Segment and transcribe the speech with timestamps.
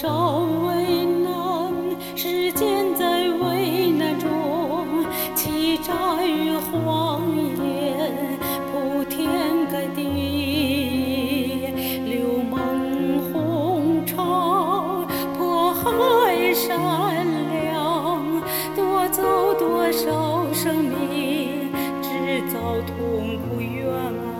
[0.00, 1.74] 少为难
[2.14, 8.38] 时间在危难中欺诈与谎言
[8.70, 9.28] 铺天
[9.66, 11.66] 盖地
[12.06, 15.04] 流梦红潮
[15.36, 16.78] 破海善
[17.50, 18.22] 良
[18.76, 24.37] 夺走多少生命制造痛苦冤案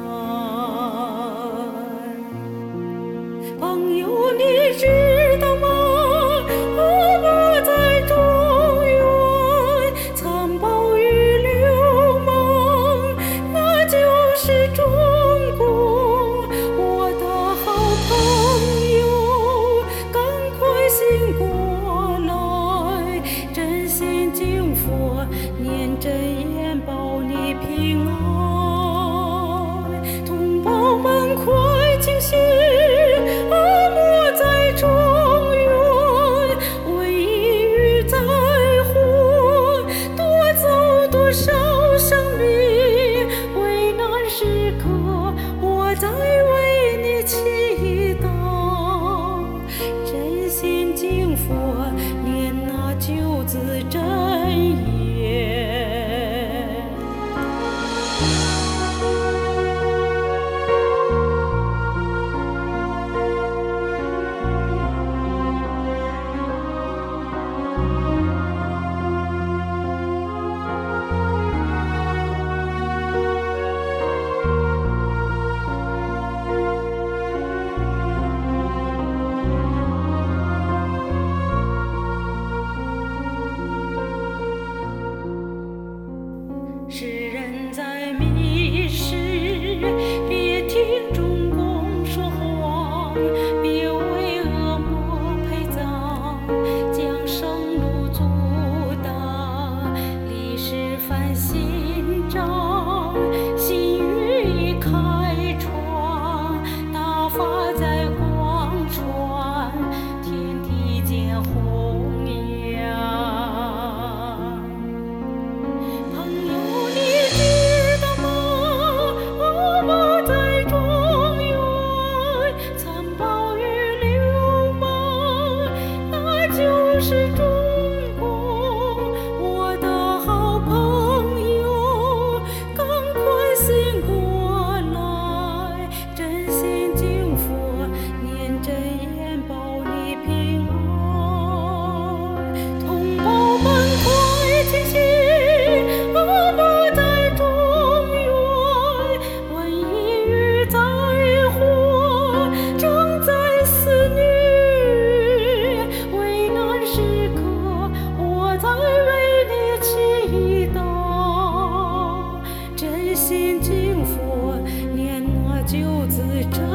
[165.69, 166.67] 九字真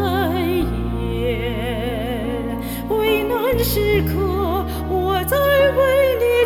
[1.09, 2.45] 言
[2.89, 6.42] 危难时刻我在为你